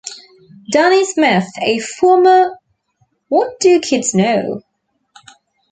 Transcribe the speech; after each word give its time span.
Donnie 0.71 1.05
Smith, 1.05 1.45
a 1.61 1.77
former 1.77 2.57
What 3.27 3.59
Do 3.59 3.79
Kids 3.79 4.15
Know? 4.15 4.63